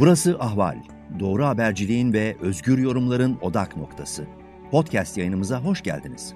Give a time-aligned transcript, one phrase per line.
[0.00, 0.76] Burası Ahval.
[1.20, 4.26] Doğru haberciliğin ve özgür yorumların odak noktası.
[4.70, 6.34] Podcast yayınımıza hoş geldiniz.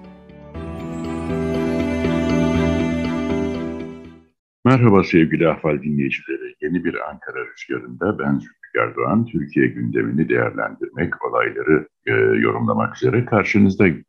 [4.65, 6.55] Merhaba sevgili Ahval dinleyicileri.
[6.61, 14.05] Yeni bir Ankara rüzgarında ben Zülfikar Doğan, Türkiye gündemini değerlendirmek, olayları e, yorumlamak üzere karşınızdayım.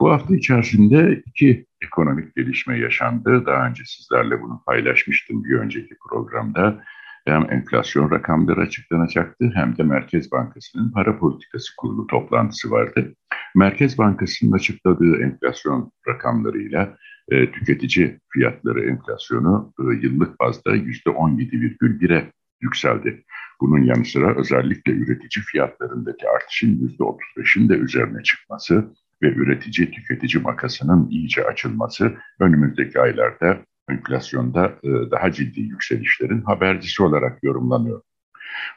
[0.00, 3.46] Bu hafta içerisinde iki ekonomik gelişme yaşandı.
[3.46, 6.84] Daha önce sizlerle bunu paylaşmıştım bir önceki programda
[7.26, 13.14] hem enflasyon rakamları açıklanacaktı hem de Merkez Bankası'nın para politikası kurulu toplantısı vardı.
[13.54, 16.96] Merkez Bankası'nın açıkladığı enflasyon rakamlarıyla
[17.28, 23.24] e, tüketici fiyatları enflasyonu e, yıllık bazda %17,1'e yükseldi.
[23.60, 28.92] Bunun yanı sıra özellikle üretici fiyatlarındaki artışın %35'in de üzerine çıkması
[29.22, 33.58] ve üretici tüketici makasının iyice açılması önümüzdeki aylarda
[33.90, 38.02] enflasyonda e, daha ciddi yükselişlerin habercisi olarak yorumlanıyor.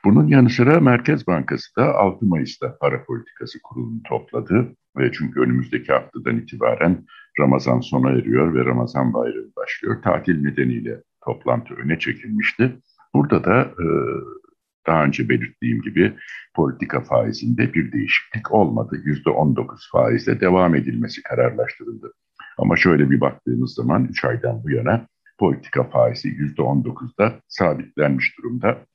[0.06, 4.76] Bunun yanı sıra Merkez Bankası da 6 Mayıs'ta para politikası kurulunu topladı.
[4.98, 7.06] Ve çünkü önümüzdeki haftadan itibaren
[7.40, 10.02] Ramazan sona eriyor ve Ramazan bayramı başlıyor.
[10.02, 12.80] Tatil nedeniyle toplantı öne çekilmişti.
[13.14, 13.86] Burada da e,
[14.88, 16.14] daha önce belirttiğim gibi
[16.56, 18.96] politika faizinde bir değişiklik olmadı.
[19.06, 22.14] %19 faizle devam edilmesi kararlaştırıldı.
[22.58, 25.08] Ama şöyle bir baktığımız zaman 3 aydan bu yana
[25.40, 28.86] politika faizi %19'da sabitlenmiş durumda.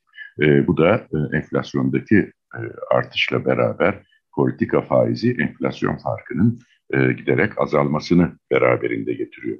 [0.41, 4.03] E, bu da e, enflasyondaki e, artışla beraber
[4.35, 9.59] politika faizi enflasyon farkının e, giderek azalmasını beraberinde getiriyor.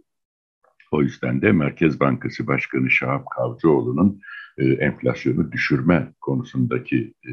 [0.91, 4.21] O yüzden de Merkez Bankası Başkanı Şahap Kavcıoğlu'nun
[4.59, 7.31] e, enflasyonu düşürme konusundaki e,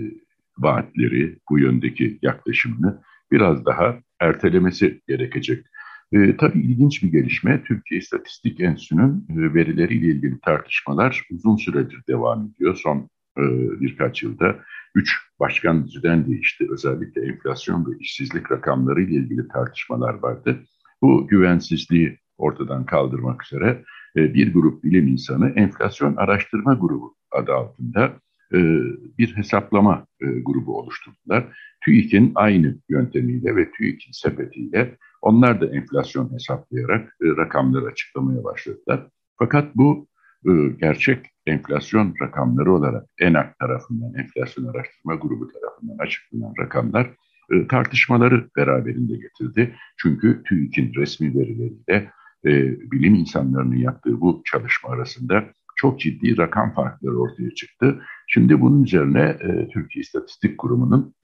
[0.58, 3.02] vaatleri, bu yöndeki yaklaşımını
[3.32, 5.66] biraz daha ertelemesi gerekecek.
[6.12, 7.64] E, tabii ilginç bir gelişme.
[7.64, 12.80] Türkiye İstatistik Enstitüsü'nün e, verileriyle ilgili tartışmalar uzun süredir devam ediyor.
[12.84, 12.98] Son
[13.38, 13.44] e,
[13.82, 14.60] birkaç yılda
[14.96, 16.68] üç başkan düzen değişti.
[16.72, 20.64] Özellikle enflasyon ve işsizlik rakamları ile ilgili tartışmalar vardı.
[21.02, 23.84] Bu güvensizliği ortadan kaldırmak üzere
[24.16, 28.14] e, bir grup bilim insanı enflasyon araştırma grubu adı altında
[28.54, 28.58] e,
[29.18, 31.58] bir hesaplama e, grubu oluşturdular.
[31.86, 39.08] TÜİK'in aynı yöntemiyle ve TÜİK'in sepetiyle onlar da enflasyon hesaplayarak e, rakamları açıklamaya başladılar.
[39.40, 40.08] Fakat bu
[40.46, 40.52] e,
[40.82, 47.14] gerçek enflasyon rakamları olarak ENAK tarafından, enflasyon araştırma grubu tarafından açıklanan rakamlar
[47.52, 49.76] e, tartışmaları beraberinde getirdi.
[49.98, 52.12] Çünkü TÜİK'in resmi verileriyle
[52.46, 52.52] e,
[52.92, 55.44] bilim insanlarının yaptığı bu çalışma arasında
[55.76, 58.02] çok ciddi rakam farkları ortaya çıktı.
[58.28, 61.16] Şimdi bunun üzerine e, Türkiye İstatistik Kurumu'nun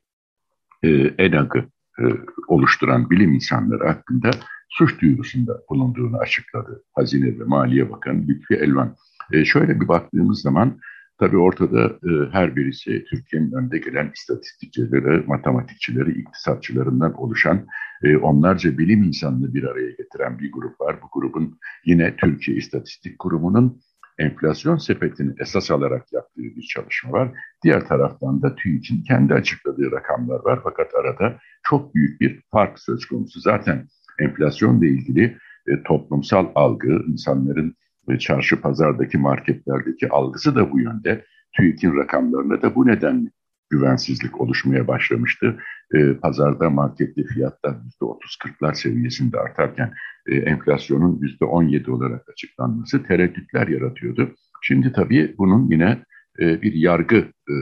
[0.84, 1.66] e, ENAG'ı
[2.00, 2.04] e,
[2.48, 4.30] oluşturan bilim insanları hakkında
[4.70, 6.84] suç duyurusunda bulunduğunu açıkladı.
[6.94, 8.96] Hazine ve Maliye Bakanı Lütfi Elvan.
[9.32, 10.80] E, şöyle bir baktığımız zaman
[11.20, 17.66] tabii ortada e, her birisi Türkiye'nin önde gelen istatistikçileri, matematikçileri, iktisatçılarından oluşan
[18.04, 21.00] e, onlarca bilim insanını bir araya getiren bir grup var.
[21.02, 23.82] Bu grubun yine Türkiye İstatistik Kurumu'nun
[24.20, 27.32] enflasyon sepetini esas alarak yaptığı bir çalışma var.
[27.64, 30.60] Diğer taraftan da TÜİK'in kendi açıkladığı rakamlar var.
[30.64, 33.40] Fakat arada çok büyük bir fark söz konusu.
[33.40, 33.88] Zaten
[34.20, 35.38] enflasyonla ilgili
[35.68, 37.76] e, toplumsal algı, insanların
[38.10, 41.26] e, çarşı pazardaki marketlerdeki algısı da bu yönde.
[41.58, 43.30] TÜİK'in rakamlarına da bu nedenle
[43.74, 45.58] güvensizlik oluşmaya başlamıştı.
[45.94, 49.94] E, pazarda markette fiyatlar %30-40'lar seviyesinde artarken
[50.28, 54.36] e, enflasyonun %17 olarak açıklanması tereddütler yaratıyordu.
[54.62, 56.04] Şimdi tabii bunun yine
[56.40, 57.18] e, bir yargı
[57.50, 57.54] e,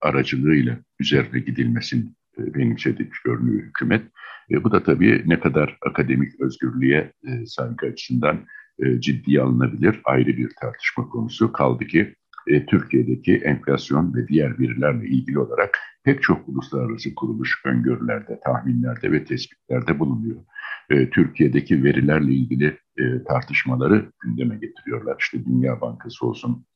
[0.00, 2.04] aracılığıyla üzerine gidilmesini
[2.38, 4.02] e, benimsedik görünüyor hükümet.
[4.50, 8.46] E, bu da tabii ne kadar akademik özgürlüğe e, saygı açısından
[8.78, 11.52] e, ciddiye alınabilir ayrı bir tartışma konusu.
[11.52, 12.14] Kaldı ki
[12.46, 19.24] e, Türkiye'deki enflasyon ve diğer verilerle ilgili olarak pek çok uluslararası kuruluş öngörülerde, tahminlerde ve
[19.24, 20.36] tespitlerde bulunuyor.
[20.90, 25.16] E, Türkiye'deki verilerle ilgili e, tartışmaları gündeme getiriyorlar.
[25.20, 26.66] İşte Dünya Bankası olsun,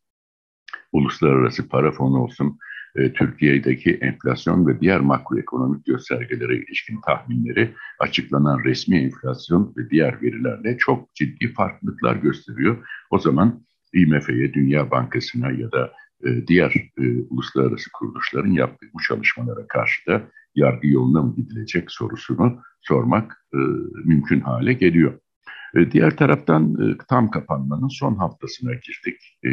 [0.93, 2.59] Uluslararası Para Fonu olsun,
[2.97, 10.79] e, Türkiye'deki enflasyon ve diğer makroekonomik göstergelere ilişkin tahminleri açıklanan resmi enflasyon ve diğer verilerle
[10.79, 12.89] çok ciddi farklılıklar gösteriyor.
[13.11, 13.65] O zaman
[13.95, 15.93] IMF'ye, Dünya Bankası'na ya da
[16.25, 20.23] e, diğer e, uluslararası kuruluşların yaptığı bu çalışmalara karşı da
[20.55, 23.59] yargı yoluna mı gidilecek sorusunu sormak e,
[24.05, 25.19] mümkün hale geliyor.
[25.77, 29.39] E, diğer taraftan e, tam kapanmanın son haftasına girdik.
[29.47, 29.51] E,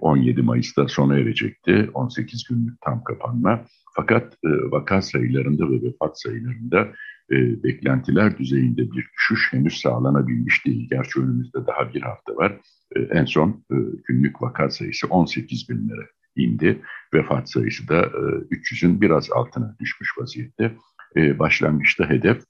[0.00, 3.64] 17 Mayıs'ta sona erecekti 18 günlük tam kapanma.
[3.96, 6.88] Fakat e, vaka sayılarında ve vefat sayılarında
[7.30, 10.88] e, beklentiler düzeyinde bir düşüş henüz sağlanabilmiş değil.
[10.90, 12.60] Gerçi önümüzde daha bir hafta var.
[12.96, 16.82] E, en son e, günlük vaka sayısı 18 binlere indi.
[17.14, 20.76] Vefat sayısı da 300'ün biraz altına düşmüş vaziyette.
[21.16, 22.42] Başlangıçta hedef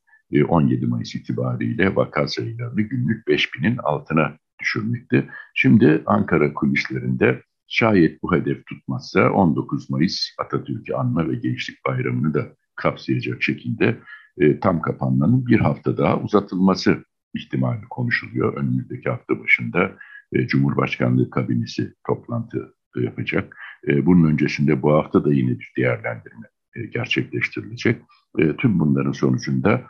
[0.49, 5.31] 17 Mayıs itibariyle vaka sayılarını günlük 5000'in altına düşürmekti.
[5.55, 12.47] Şimdi Ankara kulislerinde şayet bu hedef tutmazsa 19 Mayıs Atatürk'ü anma ve Gençlik Bayramı'nı da
[12.77, 13.99] kapsayacak şekilde
[14.39, 17.05] e, tam kapanmanın bir hafta daha uzatılması
[17.35, 18.57] ihtimali konuşuluyor.
[18.57, 19.97] Önümüzdeki hafta başında
[20.35, 23.57] e, Cumhurbaşkanlığı kabinesi toplantı yapacak.
[23.89, 26.47] E, bunun öncesinde bu hafta da yine bir değerlendirme
[26.77, 28.03] e, gerçekleştirilecek.
[28.39, 29.83] E, tüm bunların sonucunda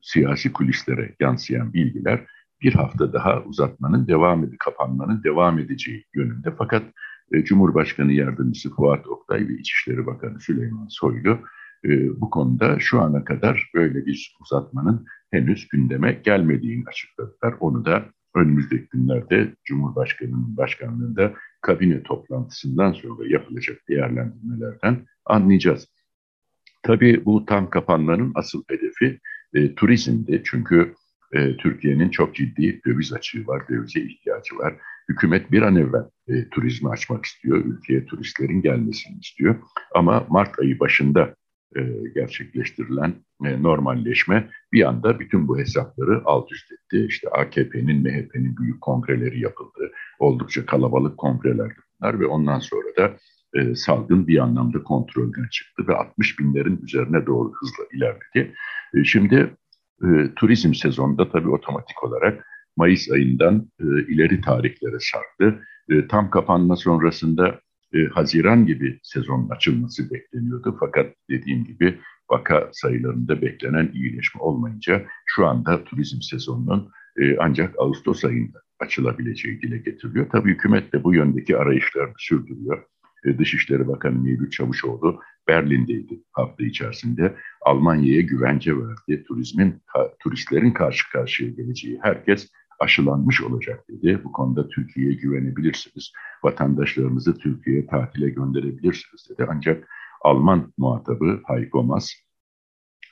[0.00, 2.26] siyasi kulislere yansıyan bilgiler
[2.62, 6.54] bir hafta daha uzatmanın devam edip kapanmanın devam edeceği yönünde.
[6.58, 6.82] Fakat
[7.44, 11.38] Cumhurbaşkanı Yardımcısı Fuat Oktay ve İçişleri Bakanı Süleyman Soylu
[12.16, 17.54] bu konuda şu ana kadar böyle bir uzatmanın henüz gündeme gelmediğini açıkladılar.
[17.60, 18.04] Onu da
[18.34, 25.88] önümüzdeki günlerde Cumhurbaşkanı'nın başkanlığında kabine toplantısından sonra yapılacak değerlendirmelerden anlayacağız.
[26.82, 29.20] Tabii bu tam kapanmanın asıl hedefi
[29.54, 30.42] e, turizmdi.
[30.44, 30.94] Çünkü
[31.32, 34.74] e, Türkiye'nin çok ciddi döviz açığı var, dövize ihtiyacı var.
[35.08, 39.56] Hükümet bir an evvel e, turizmi açmak istiyor, ülkeye turistlerin gelmesini istiyor.
[39.94, 41.34] Ama Mart ayı başında
[41.76, 41.82] e,
[42.14, 47.06] gerçekleştirilen e, normalleşme bir anda bütün bu hesapları alt üst etti.
[47.08, 49.90] İşte AKP'nin, MHP'nin büyük kongreleri yapıldı.
[50.18, 53.16] Oldukça kalabalık kongreler bunlar ve ondan sonra da
[53.54, 58.54] e, salgın bir anlamda kontrolden çıktı ve 60 binlerin üzerine doğru hızla ilerledi.
[59.04, 59.56] Şimdi
[60.36, 63.70] turizm sezonunda tabii otomatik olarak Mayıs ayından
[64.08, 65.62] ileri tarihlere sarktı.
[66.08, 67.60] Tam kapanma sonrasında
[67.94, 70.76] e, Haziran gibi sezonun açılması bekleniyordu.
[70.80, 71.98] Fakat dediğim gibi
[72.30, 79.78] vaka sayılarında beklenen iyileşme olmayınca şu anda turizm sezonunun e, ancak Ağustos ayında açılabileceği dile
[79.78, 80.26] getiriliyor.
[80.32, 82.84] Tabii hükümet de bu yöndeki arayışlarını sürdürüyor.
[83.24, 87.36] E, Dışişleri Bakanı Mevlüt Çavuşoğlu Berlin'deydi hafta içerisinde.
[87.62, 89.24] Almanya'ya güvence verdi.
[89.28, 89.82] Turizmin,
[90.18, 92.50] turistlerin karşı karşıya geleceği herkes
[92.84, 94.20] aşılanmış olacak dedi.
[94.24, 96.12] Bu konuda Türkiye'ye güvenebilirsiniz.
[96.44, 99.46] Vatandaşlarınızı Türkiye'ye tatile gönderebilirsiniz dedi.
[99.50, 99.88] Ancak
[100.22, 102.10] Alman muhatabı Heiko Maas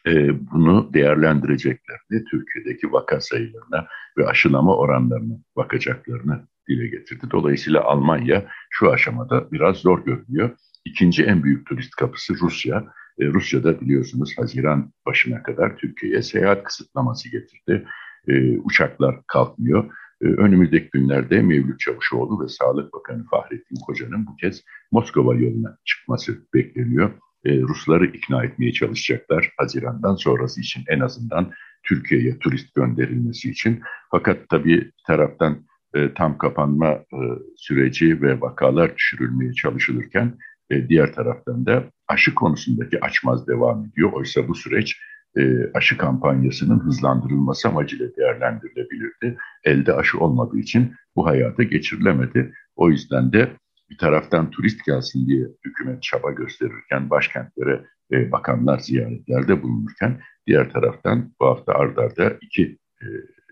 [0.07, 0.13] e,
[0.53, 3.87] bunu değerlendireceklerini, Türkiye'deki vaka sayılarına
[4.19, 7.27] ve aşılama oranlarına bakacaklarını dile getirdi.
[7.31, 10.51] Dolayısıyla Almanya şu aşamada biraz zor görünüyor.
[10.85, 12.85] İkinci en büyük turist kapısı Rusya.
[13.19, 17.87] E, Rusya'da biliyorsunuz Haziran başına kadar Türkiye'ye seyahat kısıtlaması getirdi
[18.29, 19.85] e, uçaklar kalkmıyor.
[20.23, 26.39] E, önümüzdeki günlerde Mevlüt Çavuşoğlu ve Sağlık Bakanı Fahrettin Koca'nın bu kez Moskova yoluna çıkması
[26.55, 27.11] bekleniyor.
[27.45, 31.53] E, Rusları ikna etmeye çalışacaklar Haziran'dan sonrası için en azından
[31.83, 33.81] Türkiye'ye turist gönderilmesi için.
[34.11, 37.19] Fakat tabii bir taraftan e, tam kapanma e,
[37.57, 40.39] süreci ve vakalar düşürülmeye çalışılırken
[40.71, 44.13] e, diğer taraftan da aşı konusundaki açmaz devam ediyor.
[44.13, 44.97] Oysa bu süreç
[45.37, 49.39] e, aşı kampanyasının hızlandırılması amacıyla değerlendirilebilirdi.
[49.65, 52.53] Elde aşı olmadığı için bu hayata geçirilemedi.
[52.77, 53.53] O yüzden de
[53.91, 61.33] bir taraftan turist gelsin diye hükümet çaba gösterirken, başkentlere e, bakanlar ziyaretlerde bulunurken, diğer taraftan
[61.41, 63.07] bu hafta ardarda iki e,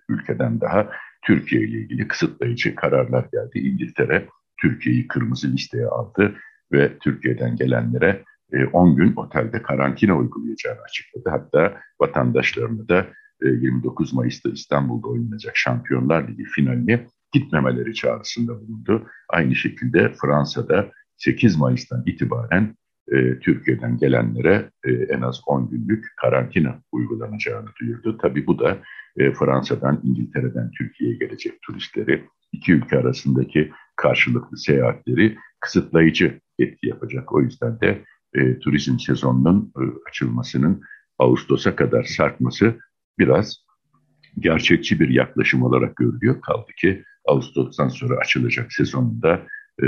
[0.08, 0.90] ülkeden daha
[1.26, 3.58] Türkiye ile ilgili kısıtlayıcı kararlar geldi.
[3.58, 4.28] İngiltere
[4.60, 6.34] Türkiye'yi kırmızı listeye aldı
[6.72, 8.24] ve Türkiye'den gelenlere
[8.72, 11.30] 10 e, gün otelde karantina uygulayacağını açıkladı.
[11.30, 13.06] Hatta vatandaşlarını da
[13.42, 19.06] 29 e, Mayıs'ta İstanbul'da oynanacak Şampiyonlar Ligi finaline gitmemeleri çağrısında bulundu.
[19.28, 22.74] Aynı şekilde Fransa'da 8 Mayıs'tan itibaren
[23.08, 28.18] e, Türkiye'den gelenlere e, en az 10 günlük karantina uygulanacağını duyurdu.
[28.22, 28.78] Tabii bu da
[29.16, 37.32] e, Fransa'dan, İngiltere'den Türkiye'ye gelecek turistleri, iki ülke arasındaki karşılıklı seyahatleri kısıtlayıcı etki yapacak.
[37.32, 38.04] O yüzden de
[38.34, 40.82] e, turizm sezonunun e, açılmasının
[41.18, 42.78] Ağustos'a kadar sarkması
[43.18, 43.64] biraz
[44.38, 46.40] gerçekçi bir yaklaşım olarak görülüyor.
[46.40, 49.46] Kaldı ki Ağustos'tan sonra açılacak sezonunda
[49.82, 49.86] e,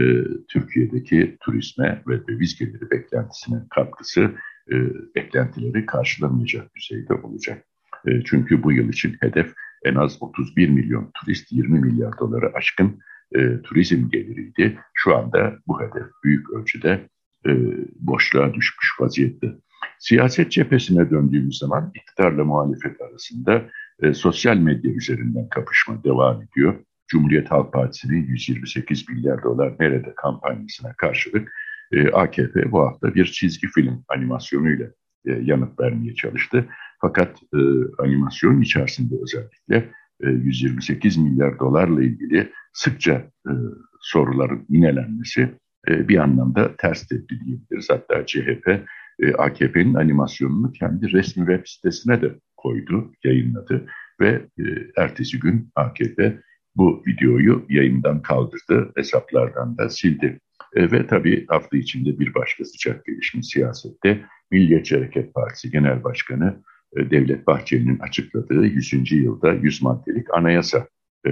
[0.49, 4.35] Türkiye'deki turizme ve döviz geliri beklentisine katkısı
[4.73, 4.75] e,
[5.15, 7.65] beklentileri karşılamayacak düzeyde olacak.
[8.07, 13.01] E, çünkü bu yıl için hedef en az 31 milyon turist 20 milyar doları aşkın
[13.35, 14.79] e, turizm geliriydi.
[14.95, 17.09] Şu anda bu hedef büyük ölçüde
[17.47, 17.51] e,
[18.01, 19.55] boşluğa düşmüş vaziyette.
[19.99, 23.71] Siyaset cephesine döndüğümüz zaman iktidarla muhalefet arasında
[24.03, 26.75] e, sosyal medya üzerinden kapışma devam ediyor.
[27.09, 31.53] Cumhuriyet Halk Partisi'nin 128 milyar dolar nerede kampanyasına karşılık
[31.93, 34.87] e, AKP bu hafta bir çizgi film animasyonuyla
[35.27, 36.67] e, yanıt vermeye çalıştı.
[37.01, 37.59] Fakat e,
[37.99, 43.13] animasyonun içerisinde özellikle e, 128 milyar dolarla ilgili sıkça
[43.47, 43.53] e,
[44.01, 45.55] soruların inelenmesi
[45.89, 47.91] e, bir anlamda ters tepki diyebiliriz.
[47.91, 48.69] Hatta CHP
[49.19, 53.87] e, AKP'nin animasyonunu kendi resmi web sitesine de koydu, yayınladı
[54.21, 54.63] ve e,
[54.97, 56.39] ertesi gün AKP
[56.77, 60.41] bu videoyu yayından kaldırdı, hesaplardan da sildi.
[60.77, 66.63] Ve tabii hafta içinde bir başka sıcak gelişme siyasette Milliyetçi Hareket Partisi Genel Başkanı
[66.97, 69.13] Devlet Bahçeli'nin açıkladığı 100.
[69.13, 70.87] yılda 100 maddelik anayasa
[71.27, 71.31] e,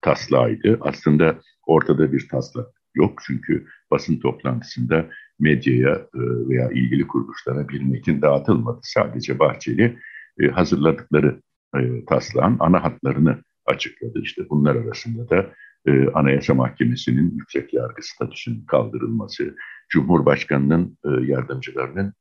[0.00, 0.78] taslağıydı.
[0.80, 5.06] Aslında ortada bir taslak yok çünkü basın toplantısında
[5.38, 8.80] medyaya e, veya ilgili kuruluşlara bir metin dağıtılmadı.
[8.82, 9.98] Sadece Bahçeli
[10.40, 11.40] e, hazırladıkları
[11.76, 14.20] e, taslağın ana hatlarını açıkladı.
[14.22, 15.50] İşte bunlar arasında da
[15.86, 19.56] e, Anayasa Mahkemesi'nin yüksek yargı statüsünün kaldırılması,
[19.88, 22.14] Cumhurbaşkanı'nın yardımcılarının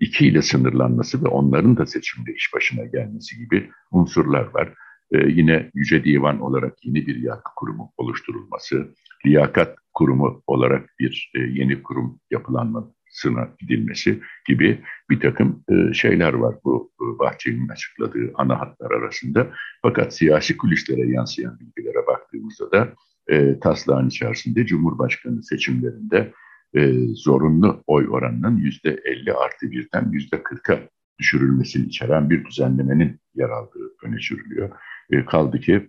[0.00, 4.74] iki ile sınırlanması ve onların da seçimde iş başına gelmesi gibi unsurlar var.
[5.12, 8.94] E, yine Yüce Divan olarak yeni bir yargı kurumu oluşturulması,
[9.26, 16.56] liyakat kurumu olarak bir e, yeni kurum yapılanmasına gidilmesi gibi bir takım e, şeyler var
[16.64, 19.50] bu e, Bahçeli'nin açıkladığı ana hatlar arasında.
[19.82, 22.94] Fakat siyasi kulislere yansıyan bilgilere baktığımızda da
[23.28, 26.32] e, taslağın içerisinde Cumhurbaşkanı seçimlerinde
[26.74, 30.78] e, zorunlu oy oranının yüzde 50 artı birden yüzde 40'a
[31.18, 34.70] düşürülmesini içeren bir düzenlemenin yer aldığı öne sürülüyor.
[35.10, 35.88] E, kaldı ki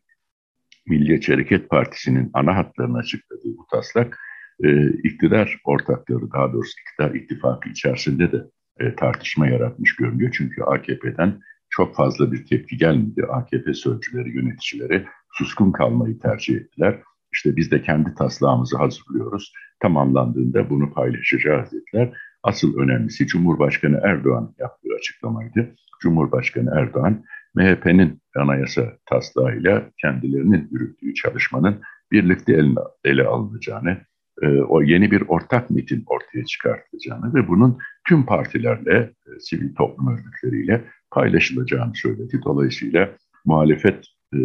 [0.87, 4.19] Milliyetçi Hareket Partisi'nin ana hatlarını açıkladığı bu taslak
[4.63, 8.37] e, iktidar ortakları daha doğrusu iktidar ittifakı içerisinde de
[8.79, 10.31] e, tartışma yaratmış görünüyor.
[10.37, 11.39] Çünkü AKP'den
[11.69, 13.25] çok fazla bir tepki gelmedi.
[13.29, 16.99] AKP sözcüleri, yöneticileri suskun kalmayı tercih ettiler.
[17.33, 19.53] İşte biz de kendi taslağımızı hazırlıyoruz.
[19.79, 22.17] Tamamlandığında bunu paylaşacağız dediler.
[22.43, 25.75] Asıl önemlisi Cumhurbaşkanı Erdoğan yaptığı açıklamaydı.
[26.01, 27.23] Cumhurbaşkanı Erdoğan
[27.57, 33.97] MHP'nin anayasa taslağıyla kendilerinin yürüttüğü çalışmanın birlikte ele, ele alınacağını,
[34.41, 40.07] e, o yeni bir ortak metin ortaya çıkartılacağını ve bunun tüm partilerle, e, sivil toplum
[40.07, 42.41] örgütleriyle paylaşılacağını söyledi.
[42.45, 43.09] Dolayısıyla
[43.45, 44.37] muhalefet e,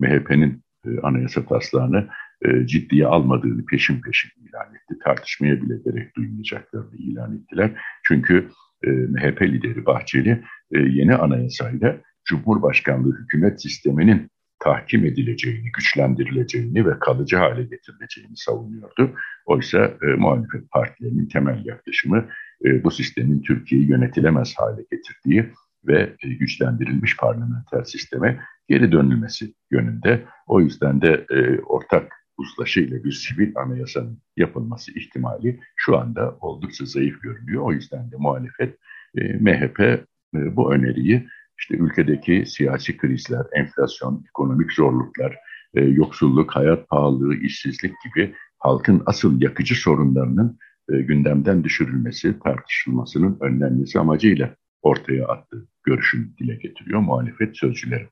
[0.00, 2.08] MHP'nin e, anayasa taslağını
[2.42, 4.98] e, ciddiye almadığını peşin peşin ilan etti.
[5.04, 7.70] Tartışmaya bile gerek duymayacaklarını ilan ettiler.
[8.04, 8.48] Çünkü
[8.84, 17.36] e, MHP lideri Bahçeli e, yeni anayasayla Cumhurbaşkanlığı hükümet sisteminin tahkim edileceğini, güçlendirileceğini ve kalıcı
[17.36, 19.14] hale getirileceğini savunuyordu.
[19.46, 22.28] Oysa e, muhalefet partilerinin temel yaklaşımı
[22.64, 25.52] e, bu sistemin Türkiye'yi yönetilemez hale getirdiği
[25.86, 30.24] ve e, güçlendirilmiş parlamenter sisteme geri dönülmesi yönünde.
[30.46, 36.84] O yüzden de e, ortak uzlaşı ile bir sivil anayasanın yapılması ihtimali şu anda oldukça
[36.84, 37.62] zayıf görünüyor.
[37.62, 38.78] O yüzden de muhalefet
[39.18, 41.28] e, MHP e, bu öneriyi
[41.58, 45.36] işte ülkedeki siyasi krizler, enflasyon, ekonomik zorluklar,
[45.74, 50.58] e, yoksulluk, hayat pahalılığı, işsizlik gibi halkın asıl yakıcı sorunlarının
[50.92, 58.08] e, gündemden düşürülmesi, tartışılmasının önlenmesi amacıyla ortaya attığı görüşünü dile getiriyor muhalefet sözcüleri.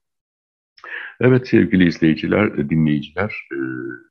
[1.20, 3.58] Evet sevgili izleyiciler, dinleyiciler, e,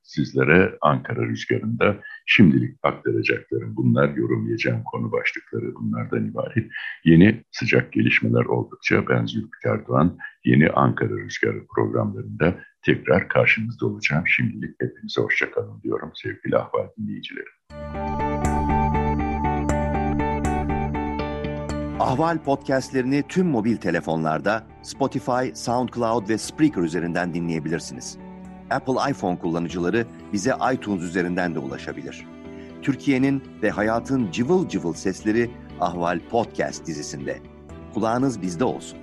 [0.02, 6.66] sizlere Ankara Rüzgarı'nda şimdilik aktaracaklarım bunlar, yorumlayacağım konu başlıkları bunlardan ibaret.
[7.04, 14.24] Yeni sıcak gelişmeler oldukça ben Zülfikar Doğan, yeni Ankara Rüzgarı programlarında tekrar karşınızda olacağım.
[14.26, 17.52] Şimdilik hepinize hoşçakalın diyorum sevgili ahval dinleyicilerim.
[22.00, 28.18] Ahval podcastlerini tüm mobil telefonlarda Spotify, SoundCloud ve Spreaker üzerinden dinleyebilirsiniz.
[28.70, 32.26] Apple iPhone kullanıcıları bize iTunes üzerinden de ulaşabilir.
[32.82, 35.50] Türkiye'nin ve hayatın cıvıl cıvıl sesleri
[35.80, 37.38] Ahval Podcast dizisinde.
[37.94, 38.98] Kulağınız bizde olsun.